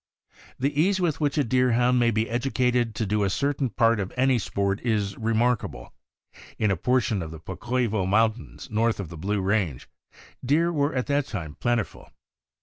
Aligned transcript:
The 0.57 0.81
ease 0.81 0.99
with 0.99 1.21
which 1.21 1.37
a 1.37 1.43
Deerhound 1.43 1.99
may 1.99 2.09
be 2.09 2.27
educated 2.27 2.95
to 2.95 3.05
do 3.05 3.23
a 3.23 3.29
certain 3.29 3.69
part 3.69 3.99
of 3.99 4.11
any 4.17 4.39
sport 4.39 4.79
is 4.81 5.15
remarkable. 5.15 5.93
In 6.57 6.71
a 6.71 6.75
portion 6.75 7.21
of 7.21 7.29
the 7.29 7.39
Pocoivo 7.39 8.07
Mountains, 8.07 8.67
north 8.71 8.99
of 8.99 9.09
the 9.09 9.15
Blue 9.17 9.41
Range, 9.41 9.87
deer 10.43 10.73
were 10.73 10.95
at 10.95 11.05
that 11.05 11.27
time 11.27 11.53
plentiful. 11.53 12.09